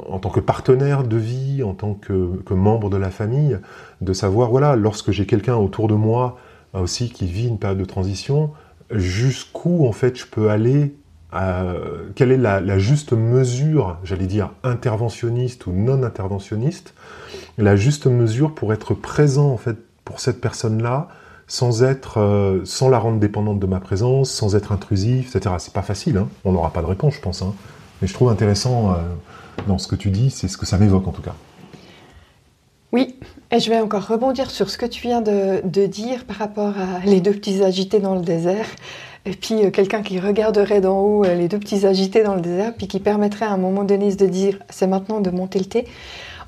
[0.10, 3.60] en tant que partenaire de vie, en tant que, membre de la famille,
[4.02, 6.38] de savoir, voilà, lorsque j'ai quelqu'un autour de moi
[6.76, 8.52] euh, aussi qui vit une période de transition,
[8.92, 10.96] jusqu'où en fait je peux aller,
[11.32, 16.94] quelle est la, juste mesure, j'allais dire interventionniste ou non interventionniste,
[17.58, 21.08] la juste mesure pour être présent en fait pour cette personne-là,
[21.48, 25.56] sans être, euh, sans la rendre dépendante de ma présence, sans être intrusif, etc.
[25.60, 26.28] C'est pas facile, hein.
[26.46, 27.42] on n'aura pas de réponse, je pense.
[27.42, 27.54] Hein.
[28.02, 28.92] Mais je trouve intéressant.
[28.92, 28.96] Euh,
[29.68, 31.36] dans ce que tu dis, c'est ce que ça m'évoque en tout cas.
[32.92, 33.16] Oui,
[33.52, 37.06] et je vais encore rebondir sur ce que tu viens de, dire par rapport à
[37.06, 38.66] les deux petits agités dans le désert,
[39.26, 42.42] et puis euh, quelqu'un qui regarderait d'en haut euh, les deux petits agités dans le
[42.42, 45.66] désert, puis qui permettrait à un moment donné de dire c'est maintenant de monter le
[45.66, 45.86] thé.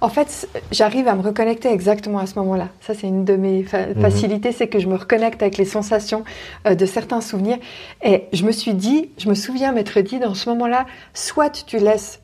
[0.03, 2.69] En fait, j'arrive à me reconnecter exactement à ce moment-là.
[2.81, 4.01] Ça, c'est une de mes mhm.
[4.01, 6.23] facilités, c'est que je me reconnecte avec les sensations
[6.65, 7.59] euh, de certains souvenirs.
[8.03, 11.77] Et je me suis dit, je me souviens m'être dit dans ce moment-là, soit tu
[11.77, 12.19] laisses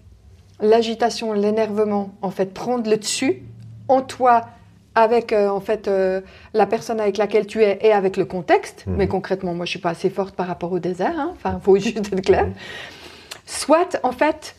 [0.59, 3.43] l'agitation, l'énervement, en fait, prendre le dessus
[3.87, 4.41] en toi
[4.97, 6.21] avec euh, en fait euh,
[6.55, 8.83] la personne avec laquelle tu es et avec le contexte.
[8.87, 8.95] Mhm.
[8.97, 11.13] Mais concrètement, moi, je suis pas assez forte par rapport au désert.
[11.15, 11.33] Hein.
[11.35, 12.47] Enfin, faut juste être clair.
[12.47, 12.53] Mhm.
[13.45, 14.55] Soit, en fait,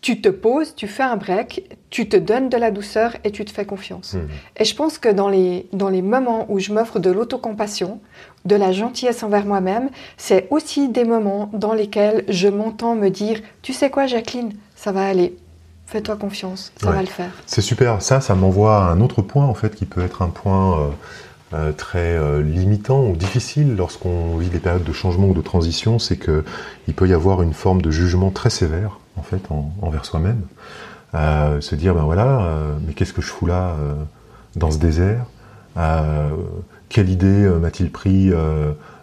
[0.00, 3.44] tu te poses, tu fais un break, tu te donnes de la douceur et tu
[3.44, 4.14] te fais confiance.
[4.14, 4.28] Mhm.
[4.58, 8.00] Et je pense que dans les, dans les moments où je m'offre de l'autocompassion,
[8.44, 13.40] de la gentillesse envers moi-même, c'est aussi des moments dans lesquels je m'entends me dire,
[13.60, 15.36] tu sais quoi Jacqueline, ça va aller.
[15.90, 17.32] Fais-toi confiance, ça va le faire.
[17.46, 18.00] C'est super.
[18.00, 20.88] Ça, ça m'envoie à un autre point en fait qui peut être un point euh,
[21.52, 25.98] euh, très euh, limitant ou difficile lorsqu'on vit des périodes de changement ou de transition,
[25.98, 26.44] c'est que
[26.86, 29.42] il peut y avoir une forme de jugement très sévère en fait
[29.82, 30.42] envers soi-même.
[31.12, 32.48] se dire ben voilà,
[32.86, 33.74] mais qu'est-ce que je fous là
[34.54, 35.26] dans ce désert?
[36.88, 38.30] Quelle idée m'a-t-il pris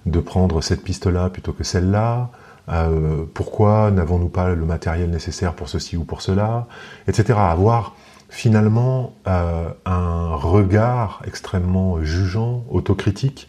[0.06, 2.30] de prendre cette piste-là plutôt que celle-là?
[2.70, 6.68] Euh, pourquoi n'avons-nous pas le matériel nécessaire pour ceci ou pour cela,
[7.08, 7.40] etc.
[7.40, 7.96] Avoir
[8.30, 13.48] finalement euh, un regard extrêmement jugeant, autocritique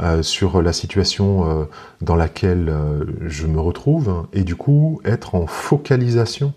[0.00, 1.68] euh, sur la situation
[2.02, 2.72] dans laquelle
[3.26, 6.52] je me retrouve et du coup être en focalisation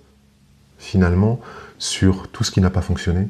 [0.77, 1.39] finalement
[1.77, 3.27] sur tout ce qui n'a pas fonctionné,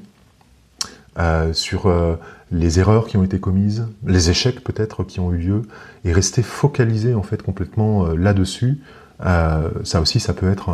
[1.19, 2.15] euh, sur euh,
[2.51, 5.61] les erreurs qui ont été commises, les échecs peut-être qui ont eu lieu,
[6.05, 8.79] et rester focalisé en fait complètement euh, là-dessus.
[9.19, 10.71] ça aussi, ça peut être,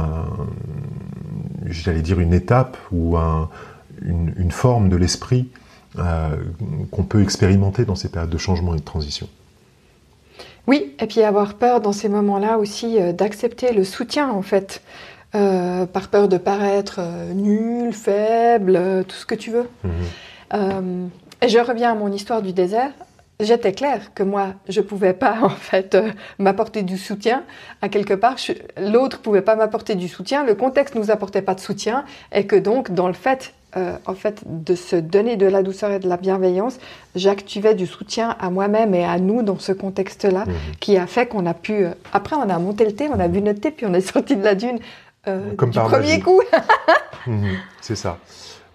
[1.66, 5.50] j'allais dire, une étape ou une, une, forme de l'esprit
[5.96, 9.28] qu'on peut expérimenter dans ces périodes de changement et de transition.
[10.66, 14.82] Oui, et puis avoir peur dans ces moments-là aussi d'accepter le soutien en fait.
[15.36, 19.68] Euh, par peur de paraître euh, nul, faible, euh, tout ce que tu veux.
[20.54, 22.92] Et je reviens à mon histoire du désert.
[23.40, 25.98] J'étais claire que moi, je pouvais pas en fait
[26.40, 27.44] m'apporter du soutien
[27.82, 28.38] à quelque part.
[28.78, 30.44] L'autre pouvait pas m'apporter du soutien.
[30.44, 33.54] Le contexte nous apportait pas de soutien, et que donc dans le fait
[34.08, 36.80] en fait, de se donner de la douceur et de la bienveillance,
[37.16, 40.54] j'activais du soutien à moi-même et à nous dans ce contexte-là, mhm.
[40.80, 41.86] qui a fait qu'on a pu.
[42.14, 44.36] après, on a monté le thé, on a bu notre thé, puis on est sorti
[44.36, 44.80] de la dune
[45.28, 46.42] euh, Comme du premier coup.
[47.26, 48.20] Mhm, c'est ça.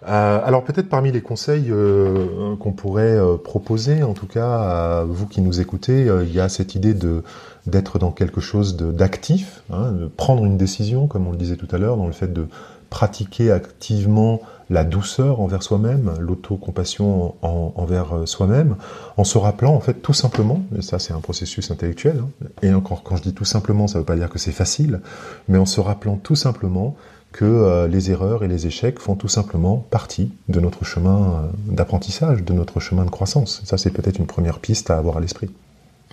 [0.07, 5.27] Euh, alors peut-être parmi les conseils euh, qu'on pourrait proposer, en tout cas à vous
[5.27, 7.23] qui nous écoutez, il y a cette idée de
[7.65, 11.67] d'être dans quelque chose d'actif, hein, de prendre une décision, comme on le disait tout
[11.71, 12.47] à l'heure, dans le fait de
[12.89, 18.75] pratiquer activement la douceur envers soi-même, l'autocompassion envers euh, soi-même,
[19.17, 22.73] en se rappelant en fait tout simplement, et ça c'est un processus intellectuel, hein, et
[22.73, 25.01] encore quand je dis tout simplement, ça ne veut pas dire que c'est facile,
[25.47, 26.95] mais en se rappelant tout simplement
[27.33, 31.73] que euh, les erreurs et les échecs font tout simplement partie de notre chemin euh,
[31.73, 33.61] d'apprentissage, de notre chemin de croissance.
[33.65, 35.49] Ça c'est peut-être une première piste à avoir à l'esprit.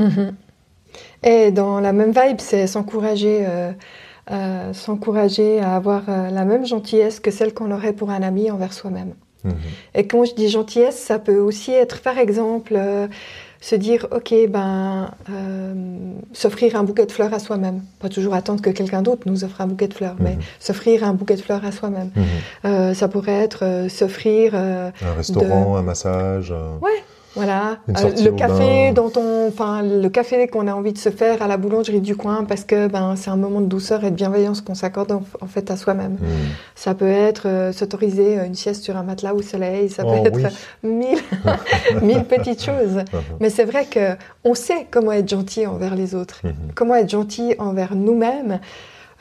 [0.00, 0.32] Mm-hmm.
[1.22, 3.46] Et dans la même vibe, c'est s'encourager.
[4.30, 8.48] Euh, s'encourager à avoir euh, la même gentillesse que celle qu'on aurait pour un ami
[8.48, 9.14] envers soi-même.
[9.42, 9.54] Mhm.
[9.94, 12.78] Et quand je dis gentillesse, ça peut aussi être, par exemple,
[13.60, 15.10] se dire, ok, ben,
[16.32, 17.82] s'offrir un bouquet de fleurs à soi-même.
[17.98, 20.42] Pas toujours attendre que quelqu'un d'autre nous offre un bouquet de fleurs, mais mhm.
[20.58, 22.10] s'offrir un bouquet de fleurs à soi-même.
[22.64, 22.94] Mhm.
[22.94, 24.54] ça pourrait être s'offrir...
[24.54, 26.54] un restaurant, un massage.
[26.80, 27.04] Ouais,
[27.36, 31.42] voilà, euh, le café dont on, enfin le café qu'on a envie de se faire
[31.42, 34.16] à la boulangerie du coin parce que ben c'est un moment de douceur et de
[34.16, 36.14] bienveillance qu'on s'accorde en, fait à soi-même.
[36.14, 36.50] Hmm.
[36.74, 40.26] Ça peut être euh, s'autoriser une sieste sur un matelas au soleil, ça peut oh
[40.26, 40.40] être
[40.82, 41.18] mille,
[42.02, 42.80] mille petites choses.
[43.10, 43.36] Uh-huh.
[43.40, 46.72] Mais c'est vrai que on sait comment être gentil envers les autres, hmm.
[46.74, 48.60] comment être gentil envers nous-mêmes.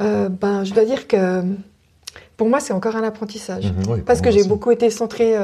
[0.02, 1.42] Euh, ben je dois dire que
[2.38, 5.36] pour moi c'est encore un apprentissage hmm, parce que j'ai beaucoup été centrée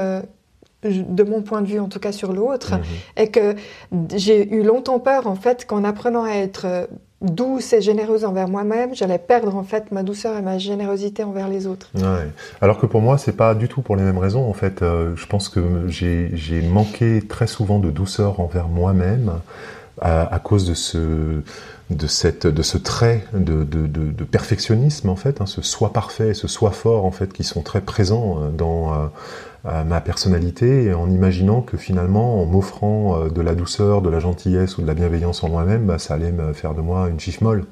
[0.89, 2.83] de mon point de vue en tout cas sur l'autre, mhm.
[3.17, 3.55] et que
[4.15, 6.85] j'ai eu longtemps peur en fait qu'en apprenant à être euh,
[7.21, 11.47] douce et généreuse envers moi-même, j'allais perdre en fait ma douceur et ma générosité envers
[11.47, 11.91] les autres.
[12.61, 14.47] Alors que pour moi, c'est pas du tout pour les mêmes raisons.
[14.47, 19.31] En fait, euh, je pense que j'ai manqué très souvent de douceur envers moi-même
[20.01, 21.41] à, cause de ce
[21.91, 26.47] de cette de ce trait de, de, perfectionnisme en fait, hein, ce soi parfait, ce
[26.47, 28.91] soi fort en fait, qui sont très présents euh, dans
[29.65, 34.77] ma personnalité en imaginant que finalement, en m'offrant euh, de la douceur, de la gentillesse
[34.77, 37.43] ou de la bienveillance en moi-même, bah, ça allait me faire de moi une chiffre
[37.43, 37.65] molle.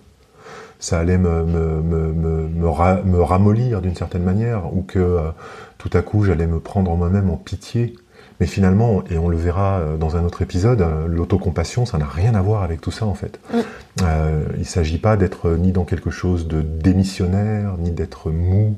[0.79, 5.29] Ça allait me, me, me, me, ramollir d'une certaine manière, ou que euh,
[5.77, 7.95] tout à coup j'allais me prendre en moi-même en pitié.
[8.39, 12.33] Mais finalement, et on le verra euh, dans un autre épisode, l'autocompassion, ça n'a rien
[12.35, 13.39] à voir avec tout ça en fait.
[13.99, 18.77] Il ne s'agit pas d'être ni dans quelque chose de démissionnaire, ni d'être mou,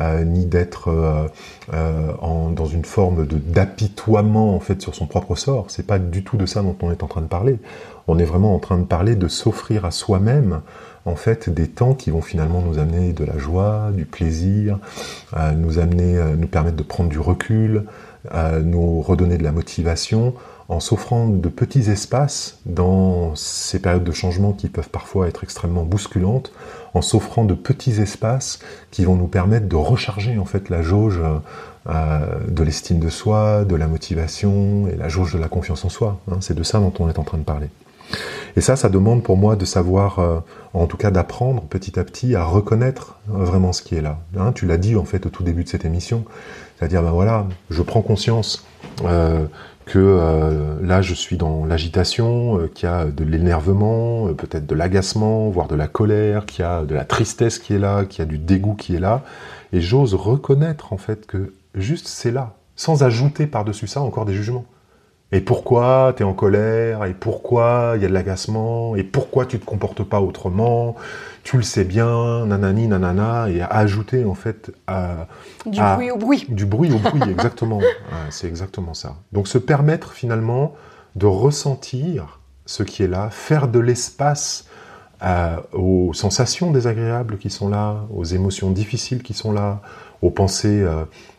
[0.00, 1.26] euh, ni d'être euh,
[1.74, 2.12] euh,
[2.52, 5.66] dans une forme d'apitoiement en sur son propre sort.
[5.68, 7.58] C'est pas du tout de ça dont on est en train de parler.
[8.06, 10.60] On est vraiment en train de parler de s'offrir à soi-même
[11.06, 14.78] en fait des temps qui vont finalement nous amener de la joie, du plaisir,
[15.56, 17.84] nous amener, nous permettre de prendre du recul,
[18.62, 20.34] nous redonner de la motivation
[20.70, 25.82] en s'offrant de petits espaces dans ces périodes de changement qui peuvent parfois être extrêmement
[25.82, 26.52] bousculantes,
[26.94, 28.60] en s'offrant de petits espaces
[28.92, 31.20] qui vont nous permettre de recharger en fait la jauge
[31.88, 35.88] euh, de l'estime de soi, de la motivation et la jauge de la confiance en
[35.88, 36.20] soi.
[36.30, 36.36] Hein.
[36.40, 37.68] c'est de ça dont on est en train de parler.
[38.56, 40.38] Et ça, ça demande pour moi de savoir, euh,
[40.72, 44.20] en tout cas d'apprendre petit à petit à reconnaître vraiment ce qui est là.
[44.38, 44.52] Hein.
[44.52, 46.24] tu l'as dit en fait au tout début de cette émission,
[46.78, 48.64] c'est-à-dire ben voilà, je prends conscience
[49.04, 49.46] euh,
[49.90, 54.64] que euh, là je suis dans l'agitation, euh, qu'il y a de l'énervement, euh, peut-être
[54.64, 58.04] de l'agacement, voire de la colère, qu'il y a de la tristesse qui est là,
[58.04, 59.24] qu'il y a du dégoût qui est là,
[59.72, 64.34] et j'ose reconnaître en fait que juste c'est là, sans ajouter par-dessus ça encore des
[64.34, 64.64] jugements.
[65.32, 67.04] Et pourquoi tu es en colère?
[67.04, 68.96] Et pourquoi il y a de l'agacement?
[68.96, 70.96] Et pourquoi tu te comportes pas autrement?
[71.44, 75.26] Tu le sais bien, nanani, nanana, et à ajouter en fait à,
[75.66, 76.46] du bruit au bruit.
[76.48, 77.80] Du bruit au bruit, exactement.
[78.28, 79.16] c'est exactement ça.
[79.32, 80.74] Donc se permettre finalement
[81.16, 84.66] de ressentir ce qui est là, faire de l'espace
[85.22, 89.82] euh, aux sensations désagréables qui sont là, aux émotions difficiles qui sont là,
[90.22, 90.84] aux pensées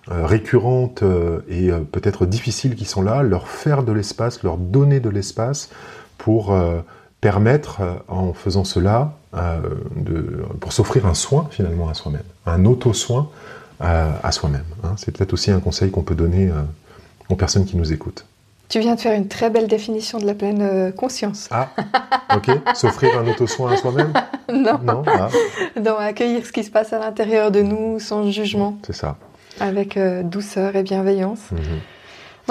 [0.08, 1.04] récurrentes
[1.50, 5.70] et peut-être difficiles qui sont là, leur faire de l'espace, leur donner de l'espace
[6.18, 6.56] pour
[7.22, 13.30] permettre, en faisant cela, de, pour s'offrir un soin finalement à soi-même, un auto-soin
[13.80, 14.66] à soi-même.
[14.84, 14.94] Hein.
[14.98, 16.50] C'est peut-être aussi un conseil qu'on peut donner
[17.30, 18.26] aux personnes qui nous écoutent.
[18.72, 21.50] Tu viens de faire une très belle définition de la pleine euh, conscience.
[21.52, 21.68] Ah,
[22.34, 22.52] ok.
[22.74, 24.14] S'offrir un auto-soin à soi-même?
[24.54, 24.80] Non.
[24.84, 25.30] Non ah.
[25.80, 28.78] Dans accueillir ce qui se passe à l'intérieur de nous sans jugement.
[28.86, 29.18] C'est ça.
[29.60, 31.52] Avec euh, douceur et bienveillance.
[31.52, 31.60] Mhm.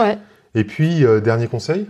[0.05, 0.19] Ouais.
[0.55, 1.87] Et puis, euh, dernier conseil?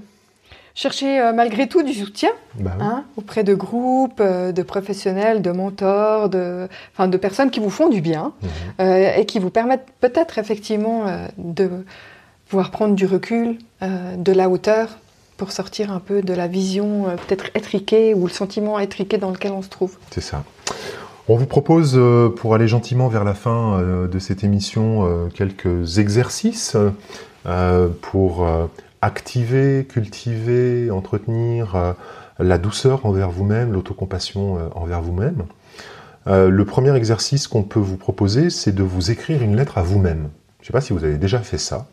[0.74, 6.68] Chercher malgré tout du soutien bah hein, auprès de groupes, de professionnels, de mentors, de,
[6.98, 8.32] de personnes qui vous font du bien
[8.78, 8.86] mhm.
[9.18, 11.84] et qui vous permettent peut-être effectivement de
[12.50, 14.98] pouvoir prendre du recul, euh, de la hauteur,
[15.40, 19.30] pour sortir un peu de la vision euh, peut-être étriquée ou le sentiment étriqué dans
[19.30, 19.96] lequel on se trouve.
[20.10, 20.44] C'est ça.
[21.28, 26.76] On vous propose, euh, pour aller gentiment vers la fin de cette émission, quelques exercices
[28.02, 28.46] pour
[29.00, 31.94] activer, cultiver, entretenir
[32.38, 35.44] la douceur envers vous-même, l'autocompassion envers vous-même.
[36.26, 40.28] Le premier exercice qu'on peut vous proposer, c'est de vous écrire une lettre à vous-même.
[40.58, 41.86] Je ne sais pas si vous avez déjà fait ça.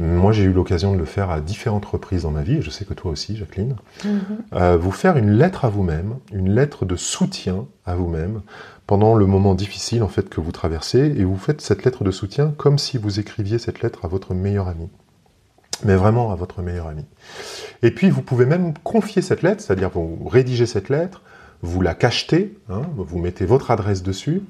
[0.00, 2.70] Moi, j'ai eu l'occasion de le faire à différentes reprises dans ma vie, et je
[2.70, 3.76] sais que toi aussi, Jacqueline.
[4.02, 4.20] Mhm.
[4.54, 8.40] Euh, vous faire une lettre à vous-même, une lettre de soutien à vous-même
[8.86, 12.10] pendant le moment difficile en fait que vous traversez, et vous faites cette lettre de
[12.10, 14.88] soutien comme si vous écriviez cette lettre à votre meilleur ami,
[15.84, 17.04] mais vraiment à votre meilleur ami.
[17.82, 21.20] Et puis, vous pouvez même confier cette lettre, c'est-à-dire vous rédigez cette lettre,
[21.60, 24.42] vous la cachetez, hein, vous mettez votre adresse dessus,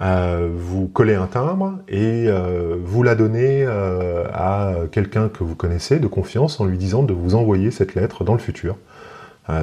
[0.00, 5.98] vous collez un timbre et euh, vous la donnez euh, à quelqu'un que vous connaissez
[5.98, 8.76] de confiance en lui disant de vous envoyer cette lettre dans le futur,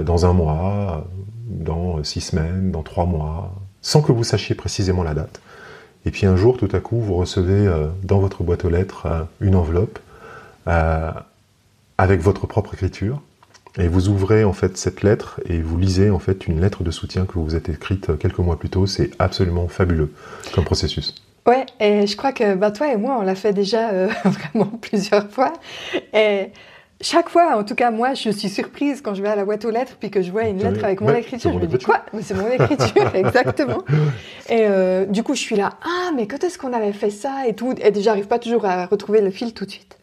[0.04, 1.08] dans un mois,
[1.48, 5.40] dans six semaines, dans trois mois, sans que vous sachiez précisément la date.
[6.06, 7.72] Et puis un jour, tout à coup, vous recevez
[8.04, 9.08] dans votre boîte aux lettres
[9.40, 10.00] une enveloppe
[10.66, 13.22] avec votre propre écriture
[13.78, 16.92] et vous ouvrez en fait cette lettre et vous lisez en fait une lettre de
[16.92, 18.88] soutien que vous êtes écrite quelques mois plus tôt.
[18.88, 20.12] C'est absolument fabuleux
[20.54, 21.16] comme processus.
[21.46, 24.66] Ouais, et je crois que bah, toi et moi, on l'a fait déjà euh, vraiment
[24.66, 25.54] plusieurs fois.
[26.14, 26.52] Et
[27.02, 29.66] chaque fois, en tout cas moi, je suis surprise quand je vais à la boîte
[29.66, 31.54] aux lettres puis que je vois une lettre avec mon écriture.
[31.54, 32.02] Je me dis quoi?
[32.14, 33.84] Mais c'est mon écriture, exactement.
[34.50, 37.48] Et euh, du coup, je suis là, ah mais quand est-ce qu'on avait fait ça
[37.48, 39.98] et tout Et j'arrive pas toujours à retrouver le fil tout de suite.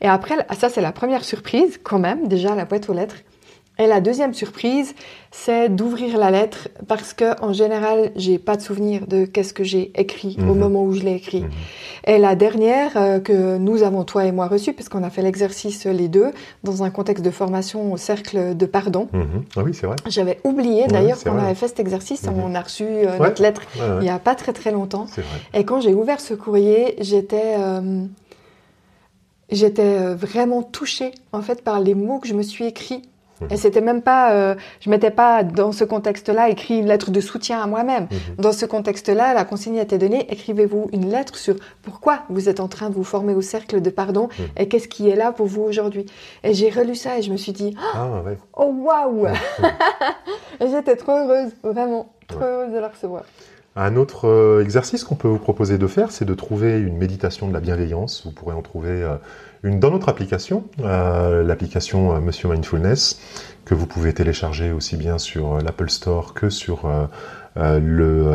[0.00, 3.16] Et après, ça c'est la première surprise quand même, déjà la boîte aux lettres.
[3.76, 4.94] Et la deuxième surprise,
[5.32, 9.64] c'est d'ouvrir la lettre parce que en général, j'ai pas de souvenir de qu'est-ce que
[9.64, 10.58] j'ai écrit au mhm.
[10.58, 11.42] moment où je l'ai écrit.
[11.42, 11.50] Mhm.
[12.06, 15.22] Et la dernière euh, que nous avons toi et moi reçue, parce qu'on a fait
[15.22, 16.30] l'exercice les deux
[16.62, 19.08] dans un contexte de formation au cercle de pardon.
[19.12, 19.44] Mhm.
[19.56, 19.96] Ah oui, c'est vrai.
[20.06, 22.24] J'avais oublié d'ailleurs qu'on avait fait cet exercice.
[22.28, 23.62] On a reçu euh, notre lettre
[24.00, 25.06] il y a pas très très longtemps.
[25.52, 28.04] Et quand j'ai ouvert ce courrier, j'étais euh,
[29.50, 33.02] j'étais vraiment touchée en fait par les mots que je me suis écrits
[33.44, 33.52] Mhm.
[33.52, 37.20] Et c'était même pas, euh, je m'étais pas dans ce contexte-là écrit une lettre de
[37.20, 38.04] soutien à moi-même.
[38.04, 38.36] Mhm.
[38.38, 40.26] Dans ce contexte-là, la consigne a été donnée.
[40.30, 43.90] Écrivez-vous une lettre sur pourquoi vous êtes en train de vous former au cercle de
[43.90, 44.46] pardon mhm.
[44.56, 46.06] et qu'est-ce qui est là pour vous aujourd'hui.
[46.42, 48.22] Et j'ai relu ça et je me suis dit, ah,
[48.56, 49.26] oh waouh
[50.60, 53.24] Et j'étais trop heureuse, vraiment trop heureuse de la recevoir.
[53.76, 57.48] Un autre euh, exercice qu'on peut vous proposer de faire, c'est de trouver une méditation
[57.48, 58.22] de la bienveillance.
[58.24, 59.16] Vous pourrez en trouver euh,
[59.64, 63.18] dans notre application, euh, l'application Monsieur Mindfulness,
[63.64, 66.90] que vous pouvez télécharger aussi bien sur l'Apple Store que sur,
[67.56, 68.30] le,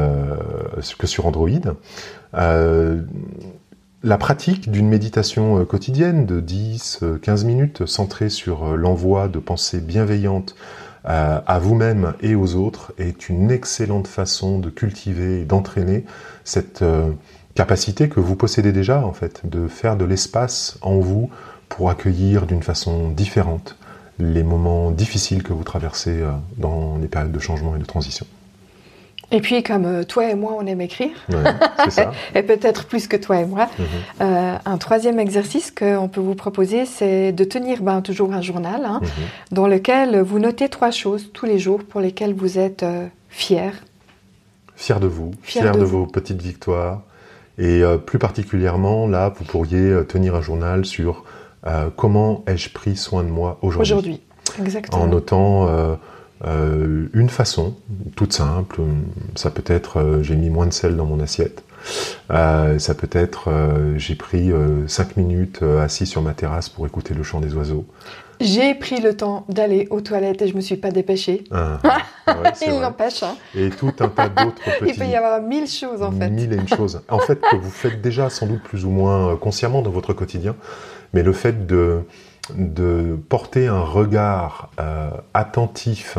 [0.97, 1.49] que sur Android.
[2.33, 10.55] la pratique d'une méditation quotidienne de 10-15 minutes centrée sur l'envoi de pensées bienveillantes
[11.07, 16.03] euh, à vous-même et aux autres est une excellente façon de cultiver et d'entraîner
[16.43, 17.11] cette euh,
[17.59, 21.29] capacité que vous possédez déjà en fait, de faire de l'espace en vous
[21.67, 23.75] pour accueillir d'une façon différente
[24.17, 28.25] les moments difficiles que vous traversez euh, dans les périodes de changement et de transition.
[29.31, 31.11] Et puis, comme euh, toi et moi, on aime écrire,
[32.35, 33.85] et peut-être plus que toi et moi, mhm.
[34.21, 38.85] euh, un troisième exercice qu'on peut vous proposer, c'est de tenir ben, toujours un journal
[38.85, 39.09] hein, mhm.
[39.51, 43.73] dans lequel vous notez trois choses tous les jours pour lesquelles vous êtes euh, fier.
[44.75, 47.01] Fier de vous, fier, de, vos petites victoires.
[47.59, 51.25] Et plus particulièrement, là, vous pourriez tenir un journal sur
[51.97, 53.93] comment ai-je pris soin de moi aujourd'hui.
[53.93, 54.21] Aujourd'hui,
[54.59, 55.03] exactement.
[55.03, 55.97] En notant
[56.45, 57.75] une façon,
[58.15, 58.79] toute simple.
[59.35, 61.63] Ça peut être j'ai mis moins de sel dans mon assiette.
[62.29, 63.49] Ça peut être
[63.97, 64.51] j'ai pris
[64.87, 67.85] 5 minutes assis sur ma terrasse pour écouter le chant des oiseaux.
[68.41, 71.43] J'ai pris le temps d'aller aux toilettes et je me suis pas dépêchée.
[71.51, 71.79] Ah,
[72.65, 73.21] Il n'empêche.
[73.21, 73.35] Hein.
[73.53, 74.85] Et tout un tas d'autres petits...
[74.87, 76.29] Il peut y avoir mille choses en fait.
[76.29, 77.01] Mille et une choses.
[77.09, 80.13] En fait, que vous faites déjà sans doute plus ou moins euh, consciemment dans votre
[80.13, 80.55] quotidien,
[81.13, 82.03] mais le fait de,
[82.55, 86.17] de porter un regard euh, attentif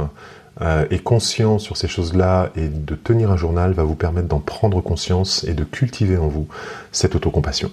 [0.62, 4.40] euh, et conscient sur ces choses-là et de tenir un journal va vous permettre d'en
[4.40, 6.48] prendre conscience et de cultiver en vous
[6.92, 7.70] cette autocompassion.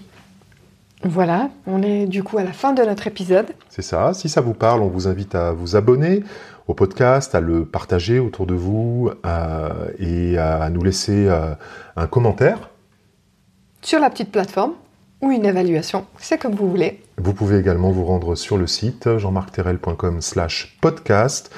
[1.03, 3.47] Voilà, on est du coup à la fin de notre épisode.
[3.69, 4.13] C'est ça.
[4.13, 6.23] Si ça vous parle, on vous invite à vous abonner
[6.67, 9.09] au podcast, à le partager autour de vous
[9.99, 11.53] et à nous laisser euh,
[11.95, 12.69] un commentaire.
[13.81, 14.73] Sur la petite plateforme
[15.21, 17.01] ou une évaluation, c'est comme vous voulez.
[17.17, 21.51] Vous pouvez également vous rendre sur le site jean-marc-terrel.com slash podcast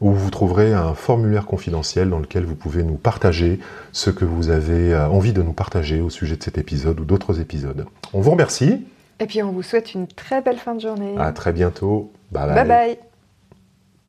[0.00, 3.58] où vous trouverez un formulaire confidentiel dans lequel vous pouvez nous partager
[3.92, 7.04] ce que vous avez euh, envie de nous partager au sujet de cet épisode ou
[7.04, 7.86] d'autres épisodes.
[8.12, 8.86] On vous remercie.
[9.20, 11.14] Et puis on vous souhaite une très belle fin de journée.
[11.18, 12.12] À très bientôt.
[12.30, 12.54] Bye bye.
[12.54, 13.15] bye, bye.